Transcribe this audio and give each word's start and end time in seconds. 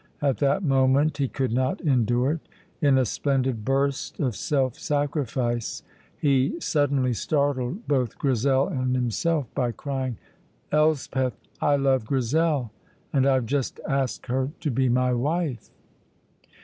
At 0.19 0.37
that 0.39 0.63
moment 0.63 1.17
he 1.17 1.27
could 1.27 1.51
not 1.51 1.79
endure 1.79 2.31
it. 2.31 2.47
In 2.81 2.97
a 2.97 3.05
splendid 3.05 3.63
burst 3.63 4.19
of 4.19 4.35
self 4.35 4.73
sacrifice 4.79 5.83
he 6.17 6.55
suddenly 6.59 7.13
startled 7.13 7.87
both 7.87 8.17
Grizel 8.17 8.67
and 8.67 8.95
himself 8.95 9.45
by 9.53 9.71
crying, 9.71 10.17
"Elspeth, 10.71 11.37
I 11.61 11.75
love 11.75 12.05
Grizel, 12.07 12.71
and 13.13 13.27
I 13.27 13.35
have 13.35 13.45
just 13.45 13.79
asked 13.87 14.25
her 14.25 14.49
to 14.61 14.71
be 14.71 14.89
my 14.89 15.13
wife." 15.13 15.69